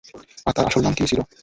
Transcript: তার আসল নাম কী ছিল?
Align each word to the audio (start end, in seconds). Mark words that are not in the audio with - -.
তার 0.55 0.65
আসল 0.65 0.81
নাম 0.83 0.93
কী 0.93 1.03
ছিল? 1.11 1.19